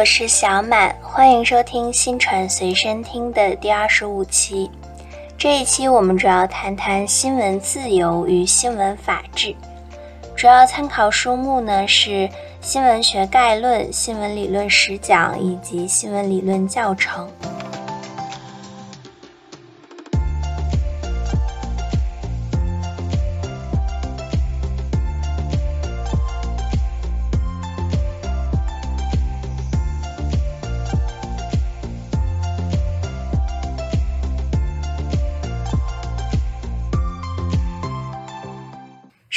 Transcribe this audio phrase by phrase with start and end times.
[0.00, 4.70] 我是小满，欢迎收听新传随身听的第二十五期。
[5.36, 9.54] 这一期我们主要谈谈新闻自由与新闻法治，
[10.34, 12.10] 主要参考书目呢是
[12.62, 17.28] 《新闻学概论》《新闻理论实讲》以及《新闻理论教程》。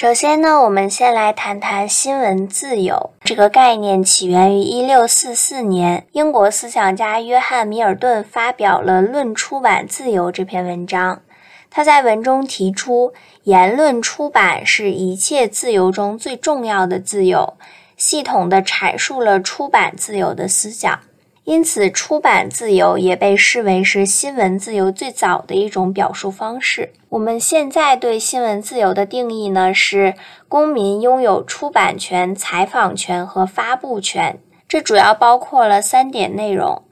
[0.04, 11.22] 首先呢，我们先来谈谈新闻自由这个概念，起源于一六四四年，英国思想家约翰·米尔顿发表了《论出版自由》这篇文章。
[11.70, 17.54] 他在文中提出，言论出版是一切自由中最重要的自由，
[17.96, 21.00] 系统地阐述了出版自由的思想。
[21.46, 26.94] 因此，出版自由也被视为是新闻自由最早的一种表述方式。
[27.10, 30.14] 我们现在对新闻自由的定义呢，是
[30.48, 34.40] 公民拥有出版权、采访权和发布权。
[34.70, 36.84] 这主要包括了三点内容：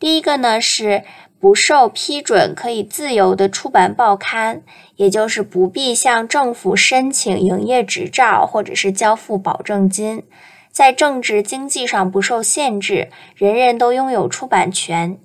[0.00, 1.04] 第一个呢是
[1.38, 4.62] 不受批准可以自由的出版报刊，
[4.96, 10.24] 也就是不必向政府申请营业执照或者是交付保证金。
[10.72, 15.18] 在政治经济上不受限制，人人都拥有出版权。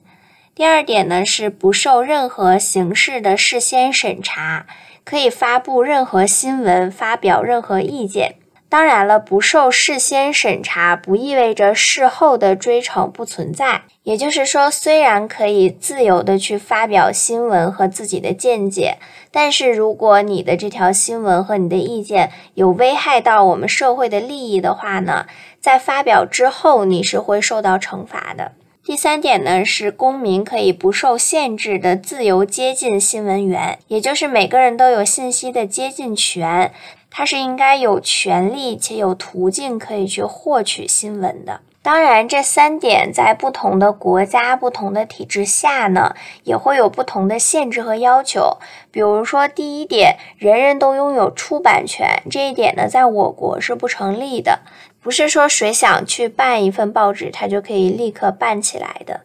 [0.53, 4.65] 第二点呢是不受任何形式的事先审查，
[5.03, 8.35] 可以发布任何新闻，发表任何意见。
[8.67, 13.83] 当然了，不受事先审查不意味着事后的追惩不存在。
[14.03, 18.97] 也就是说，虽然可以自由的去发表新闻和自己的见解，
[19.31, 25.25] 但是如果你的这条新闻和你的意见有危害到我们社会的利益的话呢，
[25.61, 28.51] 在发表之后你是会受到惩罚的。
[28.83, 36.71] 第三点呢，是公民可以不受限制的自由接近新闻源，也就是每个人都有信息的接近权。
[37.17, 41.61] 它是应该有权利且有途径可以去获取新闻的。
[41.81, 48.57] 当然，这三点在不同的国家、不同的体制下呢，也会有不同的限制和要求。
[48.91, 54.59] 比如说，第一点，人人都拥有出版权，这一点呢，在我国是不成立的。
[55.01, 59.21] 不是说谁想去办一份报纸，他就可以立刻办起来的。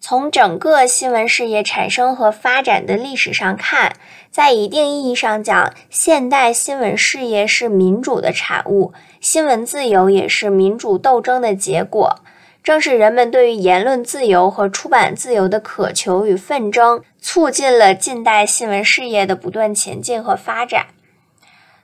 [0.00, 3.92] 从整个新闻事业产生和发展的历史上看，
[4.32, 12.20] 在一定意义上讲，现代新闻事业是民主的产物，新闻自由也是民主斗争的结果。
[12.64, 20.86] 正是人们对于言论自由和出版自由的渴求与奋争，促进了近代新闻事业的不断前进和发展。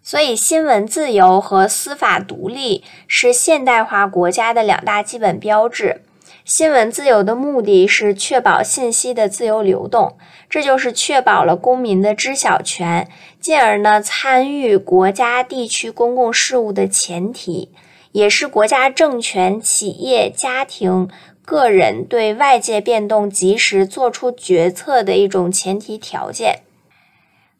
[0.02, 6.00] 所以，新闻自由和司法独立是现代化国家的两大基本标志。
[6.48, 10.16] 新闻自由的目的是确保信息的自由流动，
[10.48, 13.06] 这就是确保了公民的知晓权，
[13.38, 17.70] 进而呢参与国家地区公共事务的前提，
[18.12, 21.10] 也是国家政权、企业、家庭、
[21.44, 26.60] 个人对外界变动及时做出决策的一种前提条件。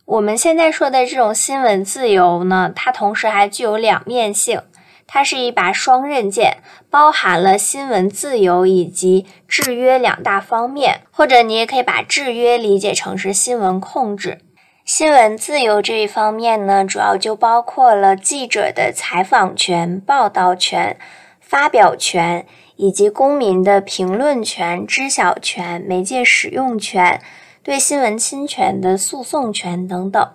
[0.06, 4.62] 我们现在说的这种新闻自由呢，它同时还具有两面性。
[5.10, 6.58] 它是一把双刃剑，
[6.91, 14.42] 包含了新闻自由以及制约两大方面，或者你也可以把制约理解成是新闻控制。
[14.84, 20.98] 新闻自由这一方面呢，主要就包括了记者的采访权、报道权、
[21.40, 22.46] 发表权，
[22.76, 27.20] 以及公民的评论权、知晓权、媒介使用权、
[27.62, 30.30] 对新闻侵权的诉讼权等等。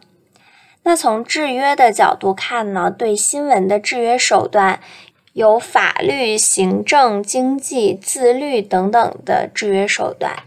[0.84, 4.82] 那从制约的角度看呢，对新闻的制约手段
[5.32, 10.44] 有法律、行政、经济、自律等等的制约手段。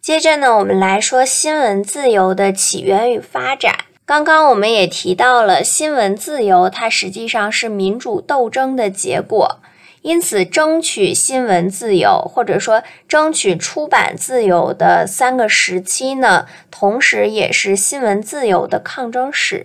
[0.00, 3.74] 接着呢，我们来说新闻自由的起源与发展。
[4.06, 9.60] 刚刚我们也提到了，新闻自由它实际上是民主斗争的结果。
[10.04, 19.64] 因此，争取新闻自由或者说争取出版自由的三个时期呢，同时也是新闻自由的抗争史。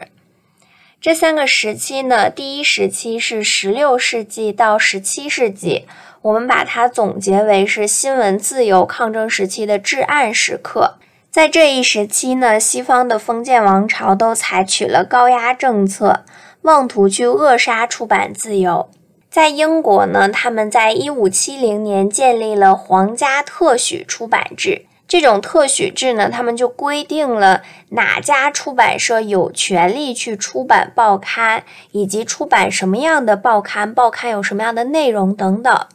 [1.02, 5.86] 这三个时期呢，第一时期是十六世纪到十七世纪，
[6.22, 10.96] 我们把它总结为是新闻自由抗争时期的至暗时刻。
[11.30, 16.24] 在这一时期呢，西方的封建王朝都采取了高压政策，
[16.62, 18.90] 妄图去扼杀出版自由。
[19.30, 35.88] 在英国呢，他们在一五七零年建立了皇家特许出版制，这种特许制呢，他们就规定了哪家出版社有权利去出版报刊，以及出版什么样的报刊，报刊有什么样的内容等等。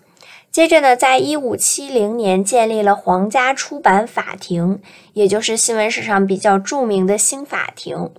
[0.53, 4.81] 接着呢，在一五七零年建立了皇家出版法庭，
[5.15, 8.13] 也就是新闻史上比较著名的新法庭。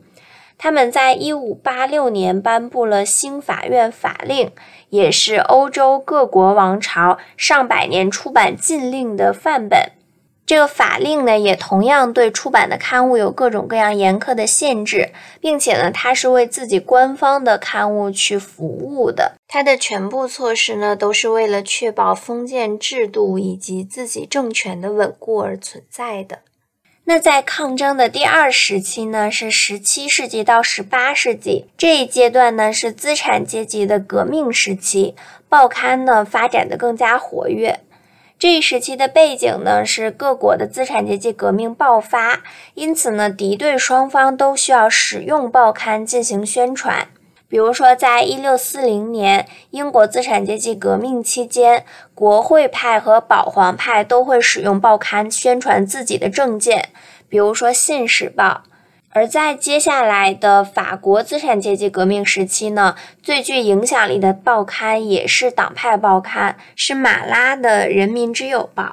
[0.58, 4.52] 他们在一五八六年颁布了新法院法令，
[4.90, 9.92] 也是欧洲各国王朝上百年出版禁令的范本。
[10.46, 15.12] 这个法令呢，也同样对出版的刊物有各种各样严苛的限制，
[15.42, 19.34] 并且呢，它是为自己官方的刊物去服务的。
[19.48, 26.42] 它的全部措施呢，都是为了确保封建制度以及自己政权的稳固而存在的。
[27.08, 35.14] 那在抗争的第二时期呢，是十七世纪到十八世纪这一阶段呢，是资产阶级的革命时期，
[35.48, 37.80] 报刊呢发展的更加活跃。
[38.40, 42.42] 这一时期的背景呢，是各国的资产阶级革命爆发，
[42.74, 47.08] 因此呢，敌对双方都需要使用报刊进行宣传。
[47.48, 56.90] 比如说，在一六四零年英国资产阶级革命期间，国会派和保皇派都会使用报刊宣传自己的政见，
[57.30, 58.64] 比如说《信使报》。
[59.12, 68.84] 而在接下来的法国资产阶级革命时期呢，最具影响力的报刊也是党派报刊，是马拉的《人民之友报》。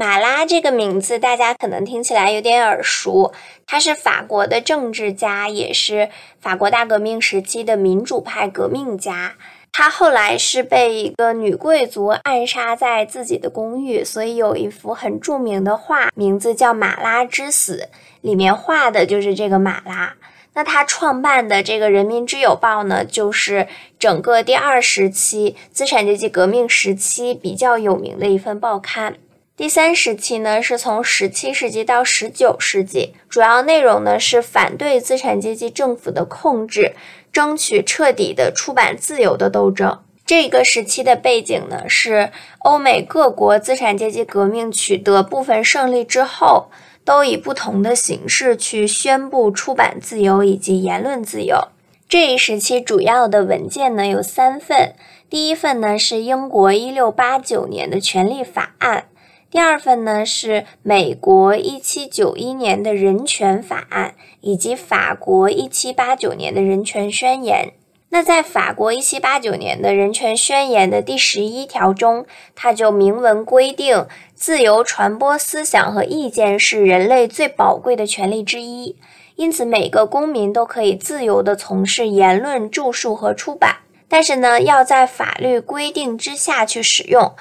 [0.00, 3.34] 马拉这个名字大家可能听起来有点耳熟，
[3.66, 6.08] 他是法国的政治家，也是
[6.40, 9.34] 法国大革命时期的民主派革命家。
[9.70, 17.86] 他后来是被一个女贵族暗杀在自己的公寓，所以有一幅很著名的画，名字叫《马拉之死》，
[18.22, 20.14] 里面画的就是这个马拉。
[20.54, 23.68] 那他创办的这个《人民之友报》呢，就是
[23.98, 29.16] 整个第二时期资产阶级革命时期比较有名的一份报刊。
[29.60, 36.94] 第三时期呢，是从十七世纪到十九世纪，主要内容呢是反对资产阶级政府的控制，
[37.30, 40.00] 争取彻底的出版自由的斗争。
[40.24, 42.30] 这个时期的背景呢，是
[42.60, 46.70] 欧美各国资产阶级革命取得部分胜利之后，
[47.04, 51.68] 都以不同的形式去宣布出版自由以及言论自由。
[52.08, 54.94] 这一时期主要的文件呢有三份，
[55.28, 59.04] 第一份呢是英国一六八九年的权利法案。
[59.50, 67.72] 第二份呢是美国一七九一年的人权法案，以及法国一七八九年的人权宣言。
[68.10, 78.96] 那在法国一七八九年的人权宣言的第十一条中，它就明文规定，自由传播思想和意见是人类最宝贵的权利之一。
[79.34, 87.32] 因此，每个公民都可以自由地从事言论、著述和出版，但是呢，要在法律规定之下去使用。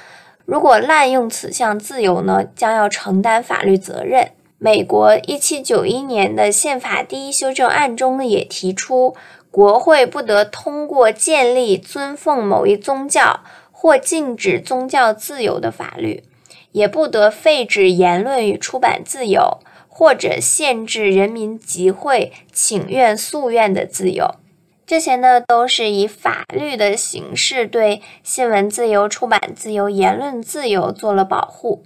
[0.49, 4.31] 如果滥用此项自由呢，将要承担法律责任。
[4.57, 9.15] 美国一七九一年的宪法第一修正案中呢，也提出，
[9.51, 13.41] 国会不得通过建立尊奉某一宗教
[13.71, 16.23] 或禁止宗教自由的法律，
[16.71, 24.33] 也不得废止言论与出版自由，或者限制人民集会、请愿、诉愿的自由。
[24.89, 31.83] 这些呢，都是以法律的形式对新闻自由、出版自由、言论自由做了保护。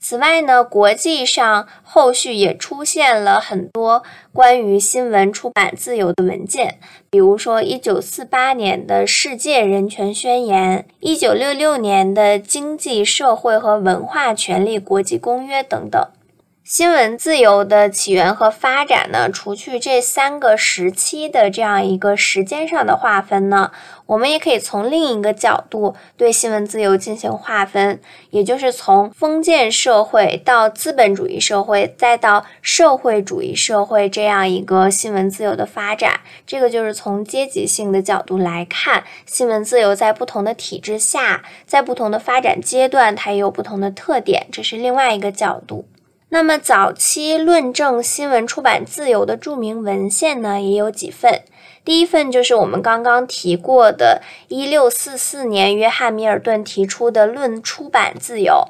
[0.00, 4.02] 此外呢，国际上后续也出现了很多
[4.32, 16.08] 关于新闻出版自由的文件，比如说1948年的世界人权宣言、1966年的经济社会和文化权利国际公约等等。
[16.72, 19.28] 新闻自由的起源和发展呢？
[19.30, 23.70] 除去这三个时期的这样一个时间上的划分呢，
[24.06, 28.00] 我们也可以从另一个角度对新闻自由进行划分，
[28.30, 36.20] 也就是从封建社会到资本主义社会，再到社会主义社会这样一个新闻自由的发展。
[36.46, 44.46] 这个就是从阶级性的角度来看，新闻自由在不同的体制下，在不同的发展阶段，它也有不同的特点。
[44.50, 45.84] 这是另外一个角度。
[46.34, 51.42] 那么，早期论证新闻出版自由的著名文献呢，也有几份。
[51.84, 58.68] 第一份就是我们刚刚提过的1644年约翰·米尔顿提出的《论出版自由》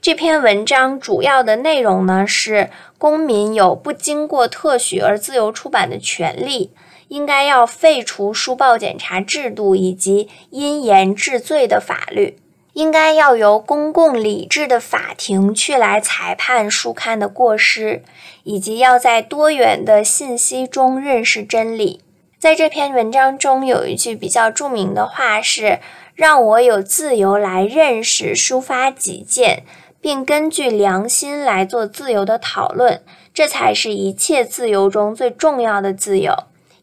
[0.00, 6.72] 这篇文章，主要的内容呢是公民有不经过特许而自由出版的权利，
[7.06, 12.38] 应该要废除书报检查制度以及因言治罪的法律。
[12.78, 18.04] 应该要由公共理智的法庭去来裁判书刊的过失，
[18.44, 22.00] 以及要在多元的信息中认识真理。
[22.38, 25.80] 在这篇文章中，有一句比较著名的话是
[26.14, 29.64] ：“让我有自由来认识、抒发己见，
[30.00, 33.02] 并根据良心来做自由的讨论，
[33.34, 36.32] 这才是一切自由中最重要的自由，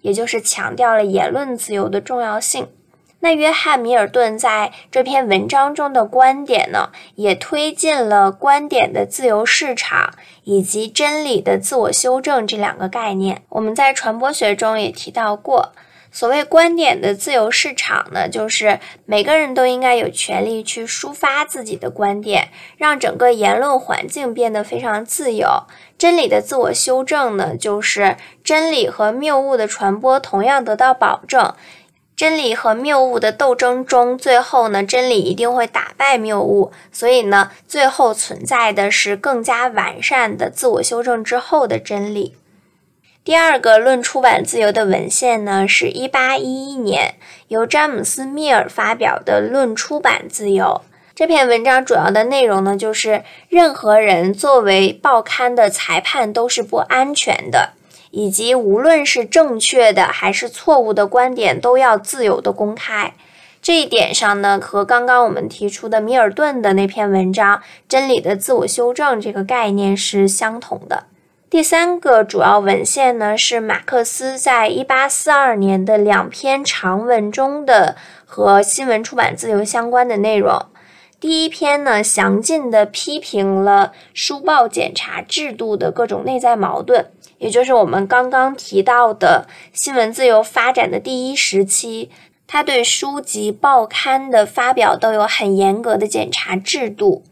[0.01, 2.67] 也就是强调了言论自由的重要性。
[3.21, 13.41] 那约翰·米尔顿在这篇文章中的观点呢，也推进了观点的自由市场以及真理的自我修正这两个概念。
[13.49, 15.71] 我们在传播学中也提到过，
[16.11, 25.63] 所谓观点的自由市场呢，就是每个人都应该有权利去抒发自己的观点，让整个言论环境变得非常自由。
[25.97, 31.55] 真理的自我修正呢，就是真理和谬误的传播同样得到保证。
[32.15, 36.71] 真理和谬误的斗争中，最后呢，真理一定会打败谬误。
[36.91, 42.37] 所以呢，最后存在的是更加完善的自我修正之后的真理。
[43.25, 47.15] 第二个论出版自由的文献呢，是一八一一年
[47.49, 50.81] 由詹姆斯·密尔发表的《论出版自由》
[51.15, 51.83] 这篇文章。
[51.83, 57.73] 主要的内容呢，就是任何人作为报刊的裁判都是不安全的。
[58.15, 63.13] 以及无论是正确的还是错误的观点，都要自由的公开。
[63.61, 67.57] 这一点上呢，和刚刚我们提出的米尔顿的那篇文章
[67.89, 71.07] 《真理的自我修正》这个概念是相同的。
[71.49, 80.67] 第三个主要文献呢，是马克思在一八四二年的两篇长文中的和新闻出版自由相关的内容。
[81.19, 87.07] 第一篇呢，详尽的批评了书报检查制度的各种内在矛盾。
[87.37, 92.09] 也就是我们刚刚提到的新闻自由发展的第一时期，
[92.47, 97.23] 他对书籍、报刊的发表都有很严格的检查制度。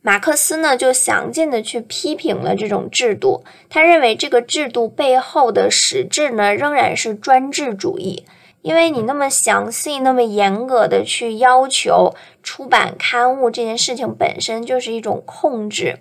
[0.00, 3.42] 马克思呢，就详尽的去批评了这种制度。
[3.68, 8.24] 他认为这个制度背后的实质呢，仍然是专制主义，
[8.62, 15.98] 因为你那么详细、那么严格的去要求出版刊物这件事情本身就是一种控制。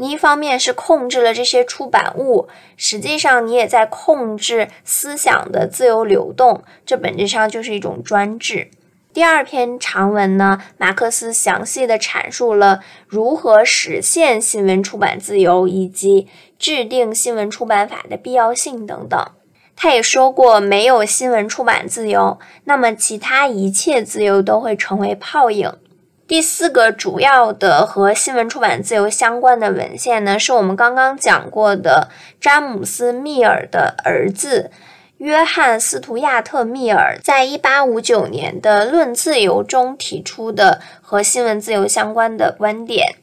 [0.00, 8.70] 你一方面是控制了这些出版物，实际上你也在控制思想的自由流动，这本质上就是一种专制。
[9.12, 16.28] 第二篇长文呢，马克思详细的阐述了如何实现新闻出版自由，以及
[16.58, 19.22] 制定新闻出版法的必要性等等。
[19.76, 25.70] 他也说过，没有新闻出版自由，那么其他一切自由都会成为泡影。
[26.30, 32.08] 第四个主要的和新闻出版自由相关的文献呢，是我们刚刚讲过的
[32.40, 34.70] 詹姆斯·密尔的儿子
[35.16, 43.16] 约翰·斯图亚特·密尔在1859年的《论自由》中提出的和新闻自由相关的观点。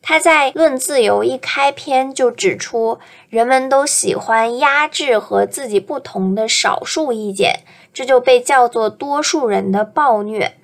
[0.00, 2.98] 他在《论自由》一开篇就指出，
[3.28, 7.60] 人们都喜欢压制和自己不同的少数意见，
[7.92, 10.55] 这就被叫做多数人的暴虐。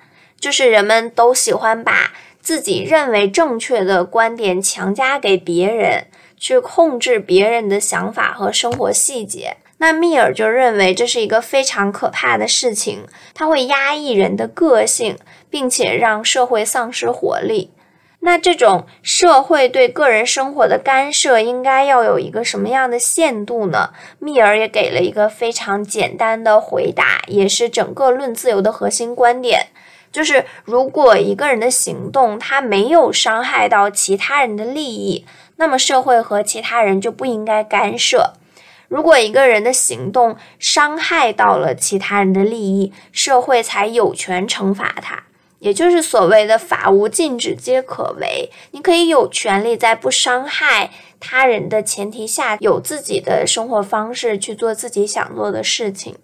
[0.43, 6.07] 就是人们都喜欢把自己认为正确的观点强加给别人，
[6.37, 9.55] 去控制别人的想法和生活细节。
[9.77, 15.17] 那密尔就认为这是一个非常可怕的事情，它会压抑人的个性，
[15.49, 17.71] 并且让社会丧失活力。
[18.19, 23.91] 那这种社会对个人生活的干涉应该要有一个什么样的限度呢？
[24.19, 29.67] 密尔也给了一个非常简单的回答，也是整个论自由的核心观点。
[30.13, 35.25] 就是如果一个人的行动他没有伤害到其他人的利益，
[35.57, 38.35] 那么社会和其他人就不应该干涉；
[38.87, 45.23] 如果一个人的行动伤害到了其他人的利益，社会才有权惩罚他。
[45.57, 50.91] 也就是所谓的“法无禁止皆可为”，你可以有权利在不伤害
[51.21, 56.17] 他人的前提下，有自己的生活方式，去做自己想做的事情。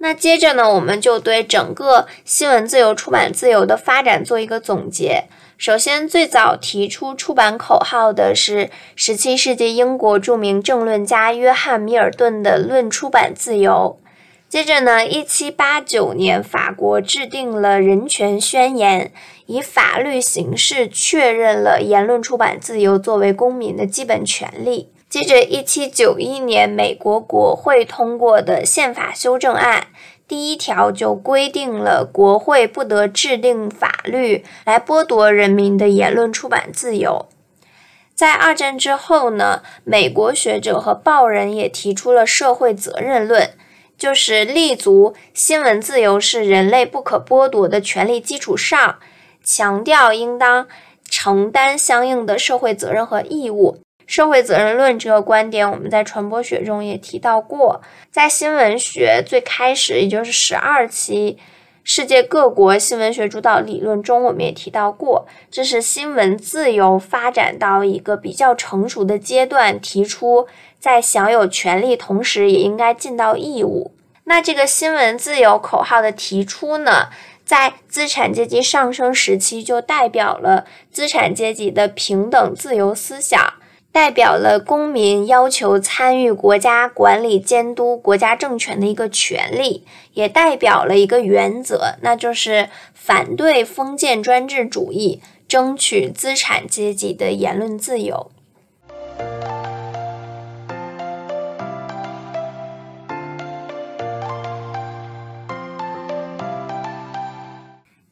[0.00, 5.24] 那接着呢，我们就对整个新闻自由、出版自由的发展做一个总结。
[5.56, 13.98] 首先，最早提出出版口号的是17世纪英国著名政论家约翰·米尔顿的《论出版自由》。
[14.48, 19.06] 接着呢，1789年，法国制定了《人权宣言》，
[19.46, 24.90] 以法律形式确认了言论出版自由作为公民的基本权利。
[25.08, 29.86] 接着，一七九一年，美国国会通过的宪法修正案
[30.26, 37.26] 第一条就规定了国会不得制定法律来剥夺人民的言论出版自由。
[38.14, 43.52] 在二战之后呢，美国学者和报人也提出了社会责任论，
[43.96, 48.98] 就是立足新闻自由是人类不可剥夺的权利基础上，
[49.42, 50.68] 强调应当
[51.08, 53.78] 承担相应的社会责任和义务。
[54.08, 57.82] 社会责任论这个观点，我们在传播学中也提到过。
[58.10, 61.36] 在新闻学最开始，也就是十二期，
[61.84, 70.48] 世界各国新闻学主导理论中，我们也提到过，这是新闻自由发展到一个比较成熟的阶段，提出
[70.80, 73.92] 在享有权利同时，也应该尽到义务。
[74.24, 77.10] 那这个新闻自由口号的提出呢，
[77.44, 83.38] 在资产阶级上升时期，就代表了资产阶级的平等自由思想。
[83.98, 98.30] 代表了公民要求参与国家管理监督国家政权的一个权利，也代表了一个原则，那就是反对封建专制主义，争取资产阶级的言论自由。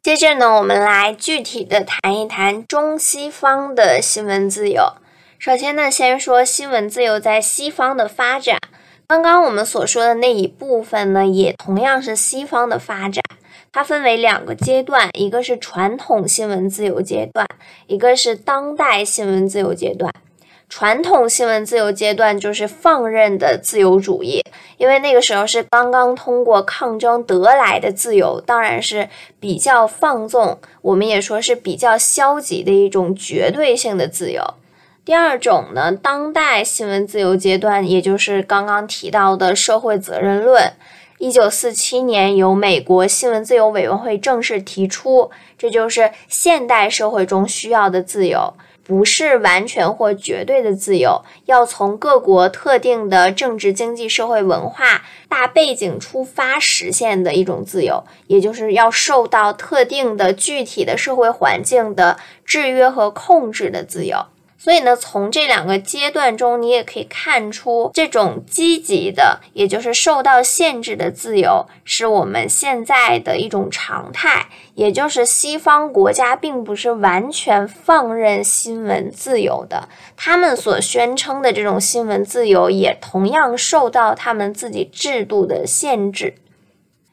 [0.03, 4.97] 接着呢，我们来具体的谈一谈中西方的新闻自由。
[5.39, 8.57] 首先呢，先说新闻自由在西方的发展。
[9.05, 13.21] 刚刚我们所说的那一部分呢，也同样是西方的发展。
[13.71, 17.47] 它分为两个阶段，一个是传统新闻自由阶段，
[17.85, 20.11] 一个是当代新闻自由阶段。
[20.69, 24.41] 传统新闻自由阶段就是放任的自由主义，
[24.77, 29.07] 因为那个时候是刚刚通过抗争得来的自由，当然是
[29.39, 34.43] 比较放纵，我们也说是比较消极的一种绝对性的自由。
[35.07, 40.73] 第二种呢，当代新闻自由阶段，也就是刚刚提到的社会责任论，
[41.17, 64.25] 一九四七年由美国新闻自由委员会正式提出，这就是现代社会中需要的自由，不是完全或绝对的自由，要从各国特定的政治、经济、社会、文化大背景出发实现的一种自由，也就是要受到特定的具体的社会环境的制约和控制的自由。
[64.57, 74.47] 所以呢，从这两个阶段中，你也可以看出，这种积极的，也就是受到限制的自由，是我们现在的一种常态。
[74.73, 86.35] 也就是西方国家并不是完全放任新闻自由的，他们所宣称的这种新闻自由，也同样受到他们自己制度的限制。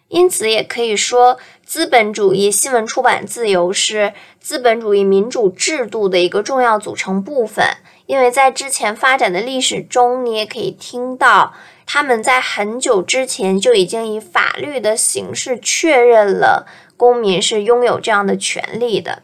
[0.09, 7.65] 因此，也可以说，资本主义新闻出版自由是资本主义民主制度的一个重要组成部分。
[8.07, 11.55] 因为在之前发展的历史中，你也可以听到，
[11.87, 16.67] 他们在很久之前就已经以法律的形式确认了
[16.99, 19.23] 公民是拥有这样的权利的。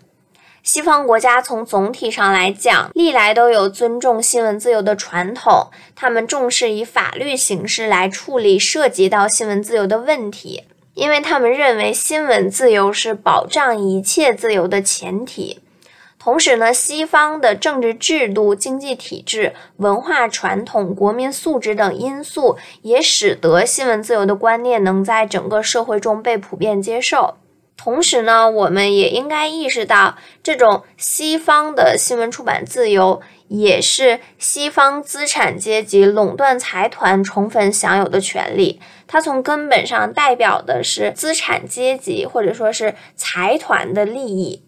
[0.63, 10.65] 西方国家从总体上来讲，历来都有尊重新闻自由的传统，他们重视以法律形式来处理涉及到新闻自由的问题。
[11.01, 15.59] 因为他们认为新闻自由是保障一切自由的前提，
[16.19, 27.37] 同时呢，西方的政治制度、经济体制、文化传统、国民素质等因素，也使得新闻自由的观念能在整个社会中被普遍接受。
[27.79, 33.23] 同时呢，我们也应该意识到，这种西方的新闻出版自由。
[33.51, 38.81] 也是西方资产阶级垄断财团充分享有的权利，
[39.13, 44.63] 它从根本上代表的是资产阶级或者说是财团的利益。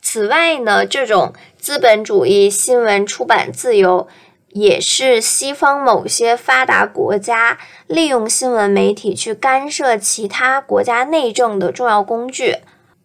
[0.00, 4.06] 此外呢，这种资本主义新闻出版自由，
[4.50, 7.58] 也是西方某些发达国家
[7.88, 12.58] 利用新闻媒体去干涉其他国家内政的重要工具。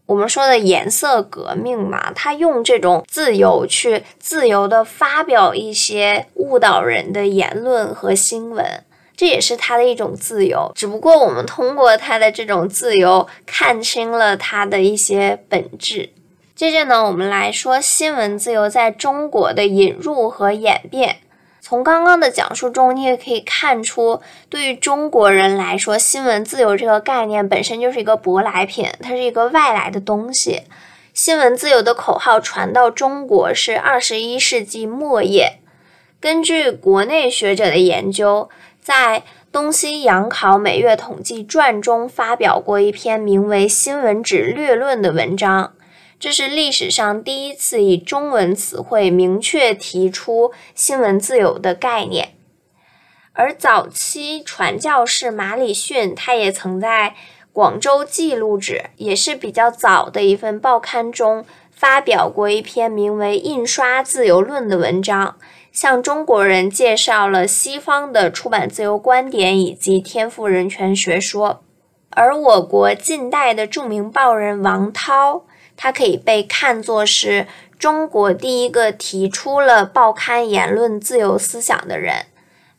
[0.05, 8.83] 我们说的颜色革命嘛，他用这种自由去自由的发表一些误导人的言论和新闻，
[9.15, 10.71] 这也是他的一种自由。
[10.75, 16.09] 只不过我们通过他的这种自由，看清了他的一些本质。
[16.55, 21.17] 接着呢，我们来说新闻自由在中国的引入和演变。
[21.59, 30.63] 从刚刚的讲述中，你也可以看出，对于中国人来说，新闻自由这个概念本身就是一个舶来品，它是一个外来的东西。
[31.13, 35.59] 新闻自由的口号传到中国是二十一世纪末叶。
[36.19, 38.49] 根据国内学者的研究，
[38.83, 45.73] 在《东西洋考每月统计传》中发表过一篇名为《新闻指略论》的文章。
[46.19, 52.33] 这是历史上第一次以中文词汇明确提出新闻自由的概念，
[53.31, 57.11] 而早期传教士马礼逊，他也曾在
[57.53, 65.37] 《广州记录纸》也是比较早的一份报刊中发表过一篇名为《印刷自由论》的文章，
[65.73, 71.63] 向中国人介绍了西方的出版自由观点以及天赋人权学说，
[72.11, 75.43] 而我国近代的著名报人王涛。
[75.75, 77.47] 他可以被看作是
[77.79, 82.27] 中国第一个提出了报刊言论自由思想的人。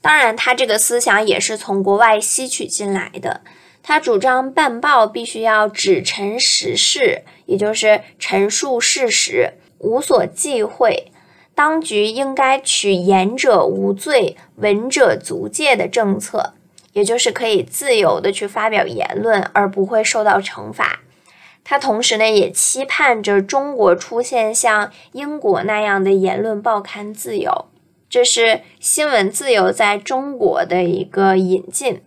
[0.00, 3.40] 当然，他这个思想也是从国外吸取进来的。
[3.82, 11.10] 他主张办报必须要只陈实事，也就是陈述事实，无所忌讳。
[11.54, 16.54] 当局应该取言者无罪，闻者足戒的政策，
[16.92, 21.00] 也就是可以自由的去发表言论，而不会受到惩罚。
[21.62, 27.66] 他同时呢，也期盼着中国出现像英国那样的言论报刊自由。
[28.10, 32.02] 这是新闻自由在中国的一个引进。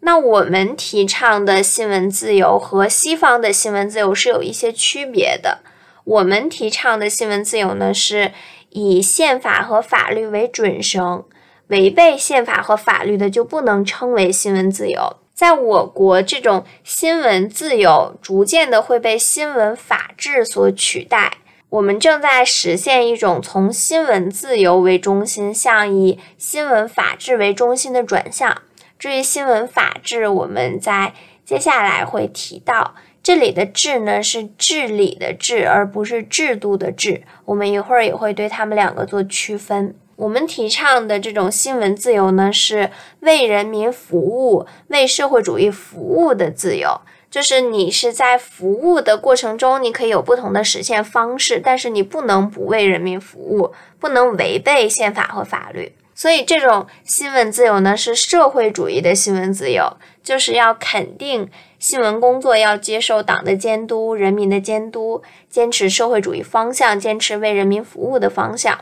[0.00, 5.60] 那我们提倡的新闻自由和西方的新闻自由是有一些区别的。
[6.04, 8.32] 我们提倡的新闻自由呢，是
[8.70, 11.24] 以宪法和法律为准绳，
[11.68, 15.16] 违背宪法和法律的就不能称为新闻自由。
[15.32, 21.38] 在我国，这种新闻自由逐渐的会被新闻法治所取代。
[21.70, 28.62] 我们正在实现一种从新闻自由为中心向以新闻法治为中心的转向。
[28.98, 31.14] 至于新闻法治，我们在
[31.44, 32.94] 接下来会提到。
[33.24, 37.22] 这里的“治”呢是治理的“治”，而不是制度的“治”。
[37.46, 39.96] 我们一会儿也会对他们两个做区分。
[40.16, 47.00] 我们提倡的这种新闻自由呢，是为人民服务、为社会主义服务的自由。
[47.30, 55.92] 就是你是在服务的过程中，你可以有不同的实现方式，但是你不能不为人民服务，不能违背宪法和法律。
[56.14, 61.48] 所以，这种新闻自由呢，是社会主义的新闻自由，就是要肯定
[61.84, 68.80] 新闻工作要接受党的监督、人民的监督，坚持社会主义方向，坚持为人民服务的方向。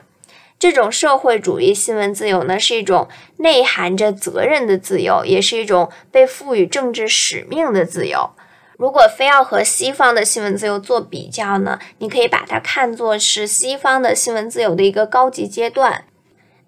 [0.57, 8.31] 这种社会主义新闻自由呢，是一种内含着责任的自由，也是一种被赋予政治使命的自由。
[8.77, 16.05] 如果非要和西方的新闻自由做比较呢，你可以把它看作是西方的新闻自由的一个高级阶段。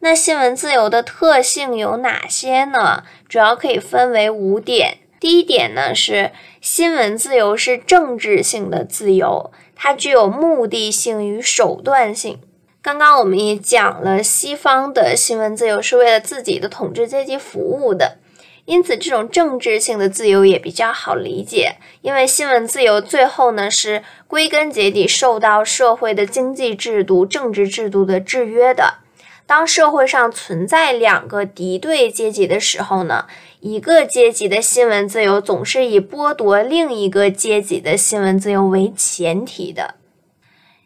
[0.00, 3.04] 那新闻自由的特性有哪些呢？
[3.28, 4.98] 主要可以分为五点。
[5.24, 12.40] 第一点呢是新闻自由是政治性的自由，它具有目的性与手段性。
[12.82, 18.18] 刚刚我们也讲了，西方的新闻自由是为了自己的统治阶级服务的，
[18.66, 21.76] 因此这种政治性的自由也比较好理解。
[22.02, 28.98] 因为新闻自由最后呢是归根结底受到社会的经济制度、政治制度的制约的。
[29.46, 33.26] 当社会上存在两个敌对阶级的时候呢，
[33.64, 39.94] 一个阶级的新闻自由总是以剥夺另一个阶级的新闻自由为前提的。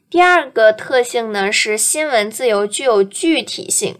[0.08, 3.96] 第二个特性呢是新闻自由具有具体性，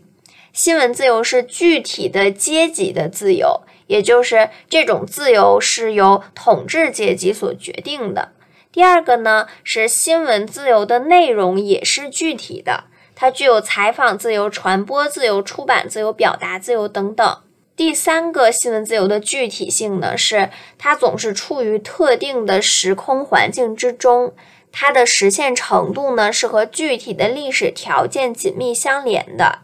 [0.53, 8.31] 新闻自由是具体的阶级的自由，也就是这种自由是由统治阶级所决定的。
[8.71, 12.85] 第二个呢是新闻自由的内容也是具体的。
[13.17, 17.39] 它具有采访自由、传播自由、出版自由、表达自由等等。
[17.79, 24.35] 第三个新闻自由的具体性呢，是它总是处于特定的时空环境之中，
[24.73, 29.61] 它的实现程度呢是和具体的历史条件紧密相连的。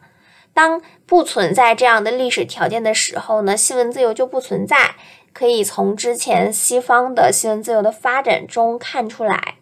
[0.53, 4.95] 当不存在这样的历史条件的时候呢，新闻自由就不存在。
[5.33, 9.57] 可以从之前西方的新闻自由的发展中看出来。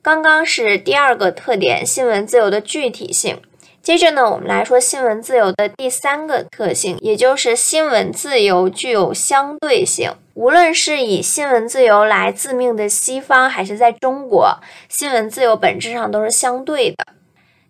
[0.00, 3.40] 刚刚是第二个特点，新闻自由的具体性。
[3.82, 10.12] 接着呢，我们来说新闻自由的第三个特性，也就是新闻自由具有相对性。
[10.34, 16.96] 无论是以新闻自由来自命的西方，还是在中国，新闻自由本质上都是相对的。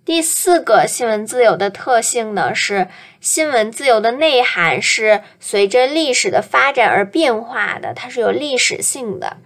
[0.04, 2.88] 第四个新闻自由的特性呢，是
[3.20, 9.36] 新闻自由的内涵是随着历史的发展而变化的，它是有历史性的。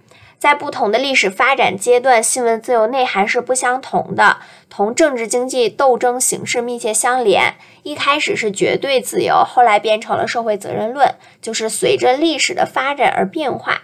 [0.43, 7.55] 在不同的历史发展阶段，新闻自由内涵是不相同的，同政治经济斗争形式密切相连。
[7.83, 13.83] 一开始是绝对自由，后来变成了社会责任论，就是随着历史的发展而变化。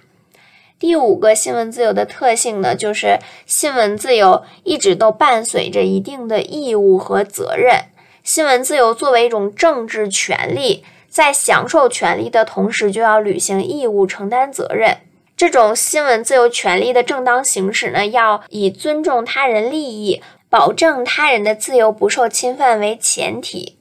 [0.77, 7.85] 第五个新闻自由的特性呢，就是新闻自由一直都伴随着一定的义务和责任。
[8.25, 14.97] 新闻自由作为一种政治权利，在享受权利的同时，就要履行义务，承担责任。
[15.39, 23.77] 这种新闻自由权利的正当行使呢，要以尊重他人利益、保证他人的自由不受侵犯为前提。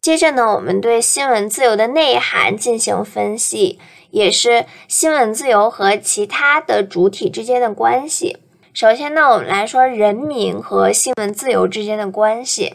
[0.00, 3.78] 接着呢，我们对新闻自由的内涵进行分析，
[4.10, 8.38] 也是新闻自由和其他的主体之间的关系。
[8.80, 12.74] 首先呢，我们来说人民和新闻自由之间的关系。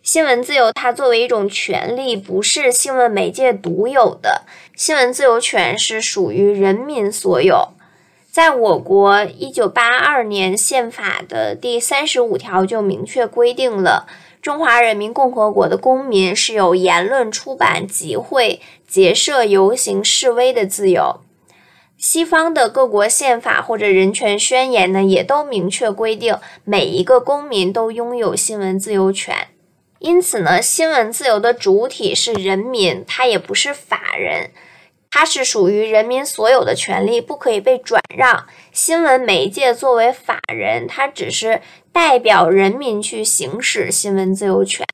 [0.00, 4.42] 新闻自由它作为一种权利，不是新闻媒介独有的。
[4.76, 7.70] 新闻自由权是属于人民所有。
[8.30, 14.06] 在我国一九八二年宪法的第三十五条就明确规定了，
[14.40, 21.22] 中华人民共和国的公民是有言论、出版、集会、结社、游行、示威的自由。
[22.00, 26.34] 西方的各国宪法或者人权宣言呢，也都明确规定，
[26.64, 29.48] 每一个公民都拥有新闻自由权。
[29.98, 34.50] 因此呢，新闻自由的主体是人民，它也不是法人，
[35.10, 38.46] 它是属于人民所有的权利，不可以被转让。
[38.72, 41.60] 新闻媒介作为法人，它只是
[41.92, 44.86] 代表人民去行使新闻自由权，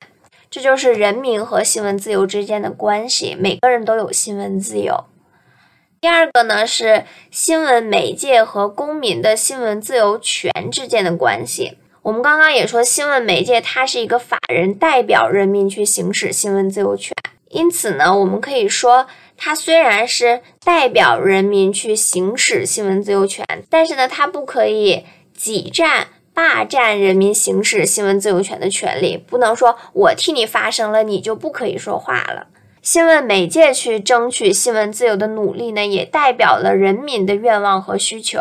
[0.49, 3.33] 这就是人民和新闻自由之间的关系。
[3.39, 5.05] 每个人都有新闻自由。
[6.07, 11.77] 第二个呢是新闻媒介和公民的新闻自由权之间的关系。
[12.01, 17.13] 我们刚刚也说，新闻媒介它是一个法人代表人民去行使新闻自由权，
[17.49, 25.03] 因此呢，我们可以说，它虽然是代表人民去行使新闻自由权，但是呢，它不可以
[25.35, 32.47] 挤占、霸占人民行使新闻自由权的权利，不能说我替你发声了，你就不可以说话了。
[32.87, 38.39] 新闻媒介去争取新闻自由的努力呢，也代表了人民的愿望和需求。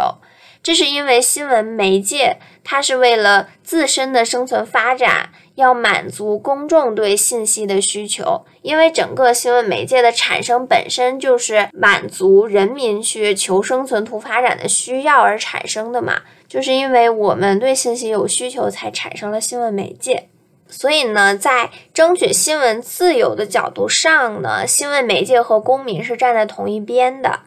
[0.63, 8.47] 这是因为新闻媒介它是为了自身的生存发展，要满足公众对信息的需求。
[8.63, 16.21] 因为整个新闻媒介的产生本身就是满足人民去求生存、图发展的需要而产生的嘛。
[16.47, 20.29] 就是因为我们对信息有需求，才产生了新闻媒介。
[20.69, 27.41] 所以呢，在争取新闻自由的角度上呢，新闻媒介和公民是站在同一边的。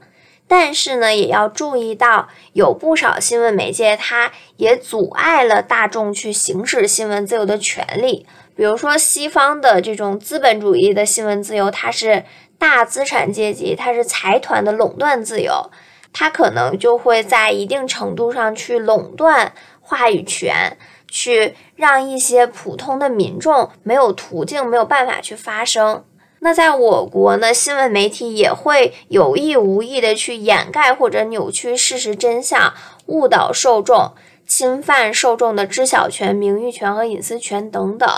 [0.48, 8.26] 但是呢，也要注意到，有不少新闻媒介，它也阻碍了大众去行使新闻自由的权利。
[8.56, 12.26] 比如说，西方的这种资本主义的新闻自由，它是
[12.58, 15.70] 大资产阶级，它是财团的垄断自由，
[16.12, 20.76] 它可能就会在一定程度上去垄断话语权。
[21.10, 26.04] 去让一些普通的民众没有途径、没有办法去发声。
[26.42, 32.74] 那在我国呢，新闻媒体也会有意无意的去掩盖或者扭曲事实真相，
[33.08, 34.14] 误导受众，
[34.48, 38.10] 侵犯受众的知晓权、名誉权和隐私权等等。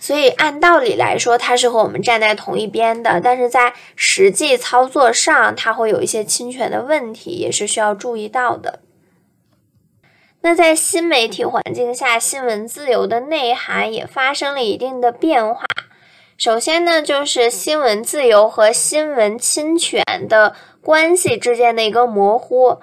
[0.00, 3.20] 所以按道理来说，它是和我们站在同一边的。
[3.20, 8.80] 但是在实际操作上，它会有一些侵权的问题，也是需要注意到的。
[10.40, 15.64] 那在新媒体环境下，新闻自由的内涵也发生了一定的变化。
[16.36, 22.78] 首先呢，就是新闻自由和新闻侵权的关系之间的一个模糊。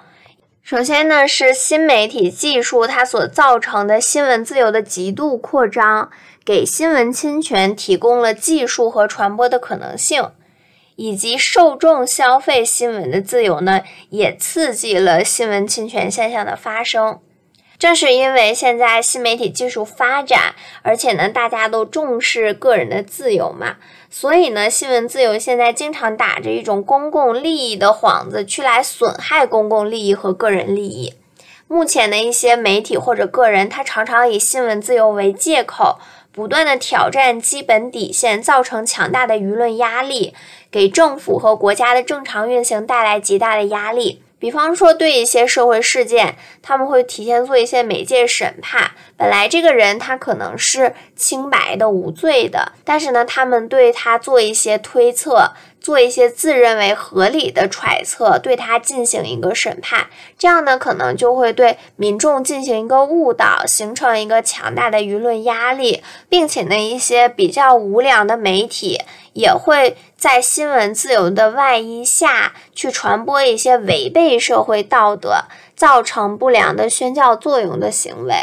[0.62, 6.10] 首先呢，是新媒体技术它所造成的新闻自由的极度扩张，
[6.44, 10.32] 给新闻侵权提供了技术和传播的可能性，
[10.96, 17.20] 以及受众消费新闻的自由呢，也刺激了新闻侵权现象的发生。
[17.78, 23.76] 正是因为现在新媒体技术发展，而且呢，大家都重视个人的自由嘛，
[24.10, 31.14] 所以呢，新闻自由现在经常打着一种公共利益的幌子，去来损害公共利益和个人利益。
[31.68, 35.98] 目前的一些媒体或者个人，他常常以新闻自由为借口，
[36.32, 40.32] 不断的挑战基本底线，造成强大的舆论压力，
[40.70, 44.22] 给政府和国家的正常运行带来极大的压力。
[44.38, 48.90] 比方说，对一些社会事件，他们会提前做一些媒介审判。
[49.16, 60.08] 本来这个人他可能是清白的、无罪的，但是呢，他们对他做一些推测，做一些自认为合理的揣测，对他进行一个审判。
[60.36, 69.00] 这样呢，可能就会对民众进行一个误导，形成一个强大的舆论压力，并且呢，一些比较无良的媒体。
[69.36, 75.44] 也会在新闻自由的外衣下去传播一些违背社会道德、
[75.76, 78.34] 造成不良的宣教作用的行为。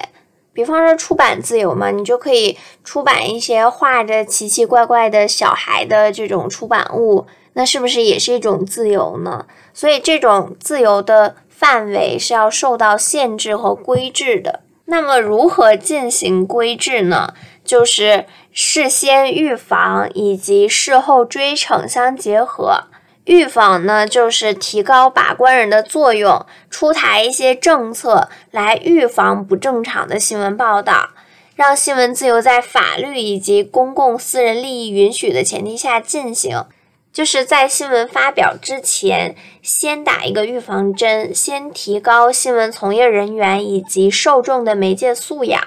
[0.53, 9.47] 比方说出版自由嘛，你就可以出版一些画着奇奇怪怪的小孩的这种出版物，那是不是也是一种自由呢？
[9.73, 14.59] 所以这种自由的范围是要受到限制和规制的。
[14.85, 17.33] 那么如何进行规制呢？
[17.63, 22.83] 就是事先预防以及事后追惩相结合。
[23.25, 31.11] 预防呢，就是提高把关人的作用，出台一些政策来预防不正常的新闻报道，
[31.55, 36.65] 让新闻自由在法律以及公共私人利益允许的前提下进行。
[37.13, 45.61] 就是在新闻发表之前，先打一个预防针，先提高新闻从业人员以及受众的媒介素养。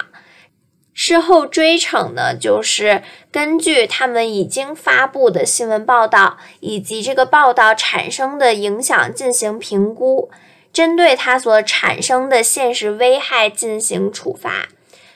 [0.98, 10.30] 事后追惩呢，就是根据他们已经发布的新闻报道以及这个报道产生的影响进行评估。
[10.72, 14.68] 针对它所产生的现实危害进行处罚。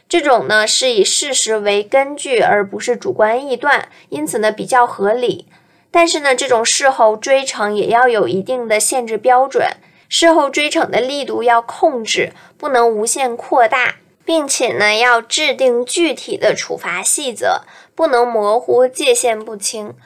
[0.07, 5.47] 这种呢是以事实为根据，而不是主观臆断，因此呢比较合理。
[5.91, 9.67] 但是呢，这种事后追惩也要有一定的限制标准，
[10.11, 13.97] 事后追惩的力度要控制，不能无限扩大，
[14.31, 17.63] 并且呢要制定具体的处罚细则，
[17.97, 19.97] 不能模糊界限不清。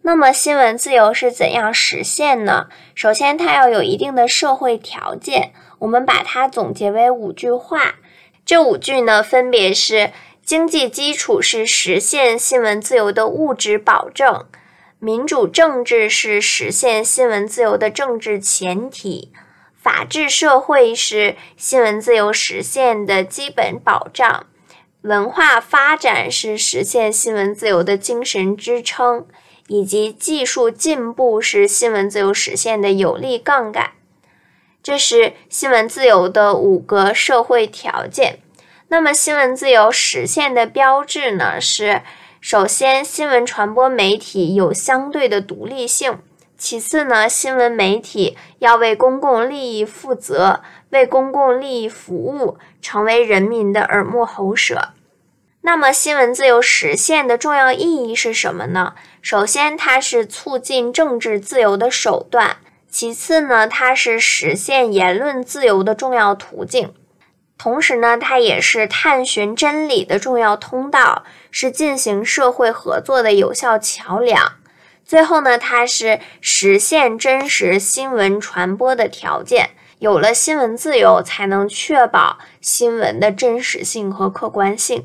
[0.00, 2.68] 那么新闻自由是怎样实现呢？
[2.94, 5.52] 首先，它要有一定的社会条件。
[5.80, 7.96] 我们把它总结为五句话。
[8.46, 10.10] 这五句呢，分别是：
[10.42, 14.46] 经济基础是实现新闻自由的物质保证；
[14.98, 19.30] 民主政治是实现新闻自由的政治前提；
[19.82, 24.46] 法治社会是新闻自由实现的基本保障；
[25.02, 29.26] 文化发展是实现新闻自由的精神支撑。
[29.72, 33.92] 以及技术进步是新闻自由实现的有力杠杆，
[34.82, 38.40] 这是新闻自由的五个社会条件。
[38.88, 41.60] 那么，新闻自由实现的标志呢？
[41.60, 42.02] 是
[42.40, 46.14] 首先，新闻传播媒体有相对的独立性；
[46.60, 54.90] 其次呢，新闻媒体要为公共利益负责，为公共利益服务，成为人民的耳目喉舌。
[55.62, 58.92] 那么，新闻自由实现的重要意义是什么呢？
[59.22, 62.56] 首先，它是促进政治自由的手段；
[62.90, 66.88] 其次呢，它是实现言论自由的重要途径；
[67.56, 74.59] 同时呢，它也是探寻真理的重要通道，是进行社会合作的有效桥梁；
[75.10, 79.70] 最后呢，它是实现真实新闻传播的条件。
[79.98, 85.02] 有了新闻自由，才能确保新闻的真实性和客观性。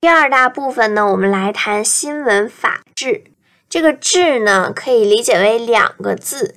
[0.00, 3.22] 第二大部分呢，我们来谈新闻法治。
[3.68, 6.56] 这个“治”呢，可以理解为两个字。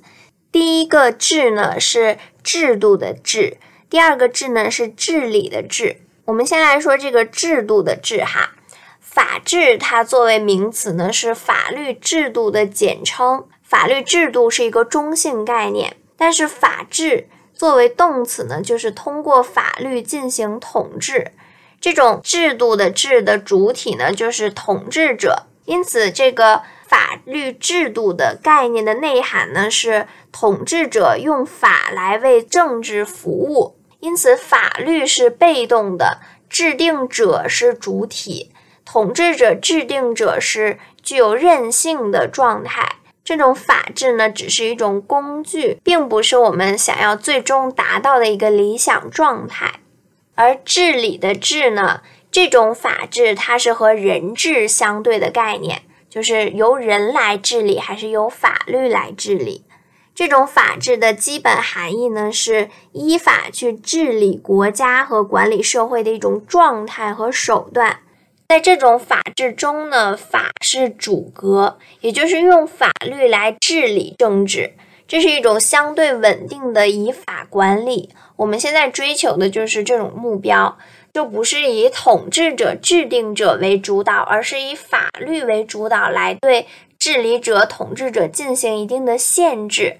[0.50, 3.58] 第一个“治”呢是制度的“治”，
[3.92, 5.98] 第二个“治”呢是治理的“治”。
[6.24, 8.54] 我们先来说这个制度的“治”哈。
[8.98, 13.46] 法治它作为名词呢，是法律制度的简称。
[13.62, 21.32] 法律制度是一个中性概念，但是法治作为动词呢，就是通过法律进行统治。
[21.78, 25.42] 这种制度的“制”的主体呢，就是统治者。
[25.66, 33.76] 因此，这个法律制度的概念的内涵呢，是统治者用法来为政治服务。
[34.02, 36.18] 因此，法律是被动的，
[36.50, 38.50] 制定者是主体，
[38.84, 42.96] 统治者、制定者是具有任性的状态。
[43.22, 49.74] 这种法治呢，只是一种工具，并不是我们想要最终达到的一个理想状态。
[50.34, 52.00] 而治理的“治”呢？
[52.32, 59.64] 这种法治它是和人治相对的概念，就是由人来治理还是由法律来治理。
[60.14, 68.00] 这种法治的基本含义呢，是依法去治理国家和管理社会的一种状态和手段。
[68.48, 74.74] 在这种法治中呢，法是主格，也就是用法律来治理政治。
[75.08, 78.10] 这是一种相对稳定的以法管理。
[78.36, 80.76] 我们现在追求的就是这种目标，
[81.14, 86.66] 就不是以统治者、制定者为主导，而是以法律为主导来对
[87.02, 89.96] 治理者、统治者进行一定的限制。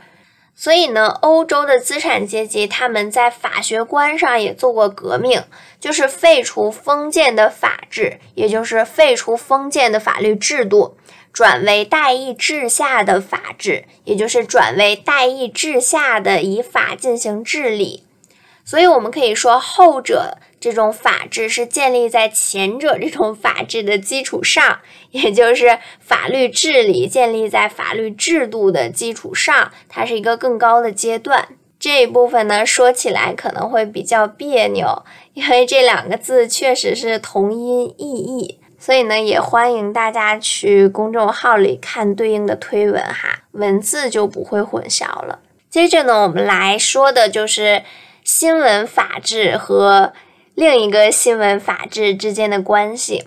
[0.55, 5.43] 所以呢，欧洲的资产阶级他们在法学观上也做过革命，
[5.81, 10.97] 就是废除封建的法治，也就是废除封建的法律制度。
[11.33, 18.05] 转为代议制下的法治，也就是转为代议制下的以法进行治理。
[18.65, 24.79] 所以，我们可以说，后者这种法治是建立在前者这种法治的基础上，
[25.11, 31.49] 也就是法律治理建立在法律制度的基础上，它是一个更高的阶段。
[31.81, 38.61] 这一部分呢，说起来可能会比较别扭，因为这两个字确实是同音异义。
[38.79, 45.41] 所以呢，也欢迎大家去公众号里看对应的推文哈，文字就不会混淆了。
[45.69, 47.83] 接着呢，我们来说的就是
[48.23, 50.13] 新闻法治和
[50.55, 53.25] 另一个新闻法治之间的关系。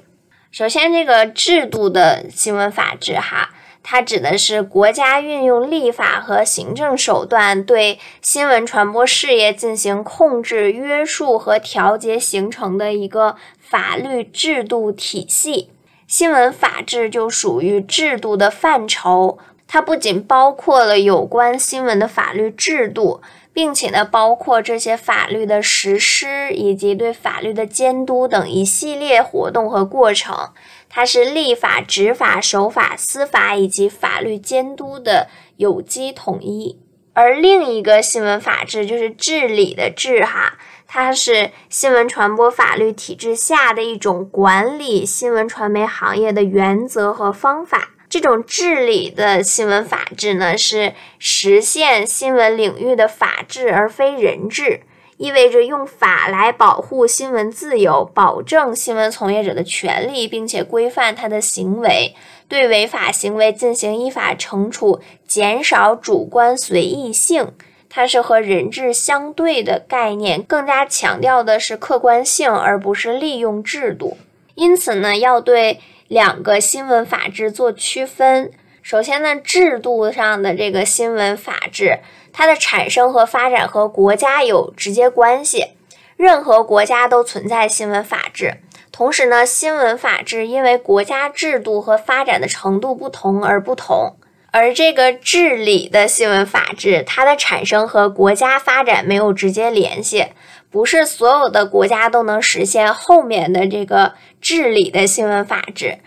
[0.51, 3.49] 首先，这个制度的新闻法治哈，
[3.83, 13.35] 它指的是国家运用立法和行政手段对新闻传播事业进行控制、约束和调节形成的一个。
[13.67, 15.71] 法律制度体系，
[16.07, 19.39] 新闻法治就属于制度的范畴。
[19.67, 23.21] 它不仅包括了有关新闻的法律制度，
[23.55, 30.49] 并且呢，包括这些法律的实施以及对法律的监督等一系列活动和过程。
[30.89, 36.77] 它是立法、执法、守法、司法以及法律监督的有机统一。
[37.13, 47.94] 而另一个新闻法治就是治理的治哈，它是新闻传播法律体制下的一种管理新闻传媒行业的原则和方法。
[48.15, 54.83] 这种治理的新闻法治呢，是实现新闻领域的法治而非人治，
[55.17, 62.15] 意味着用法来保护新闻自由，保证新闻从业者的权利，并且规范他的行为，
[62.47, 67.51] 对违法行为进行依法惩处，减少主观随意性。
[67.89, 74.15] 它是和人治相对的概念，更加强调的是客观性，而不是利用制度。
[74.53, 75.81] 因此呢，要对。
[76.15, 78.49] 两个新闻法制做区分。
[78.81, 81.99] 首先呢，制度上的这个新闻法制，
[82.31, 85.71] 它的产生和发展和国家有直接关系。
[86.15, 88.53] 任何国家都存在新闻法制。
[88.93, 94.15] 同时呢，新闻法制因为国家制度和发展的程度不同而不同。
[94.57, 100.27] 而这个治理的新闻法治，它的产生和国家发展没有直接联系。
[100.71, 105.97] 不是所有的国家都能实现后面的这个治理的新闻法治，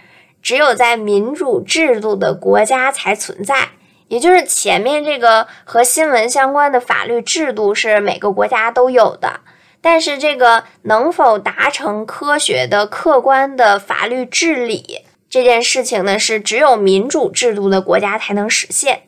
[0.41, 3.69] 只有在民主制度的国家才存在。
[4.09, 9.41] 也就是前面这个和新闻相关的法律制度是每个国家都有的，
[9.83, 19.03] 但是这个能否达成科学的、客观的法律治理这件事情呢，是只有民主制度的国家才能实现。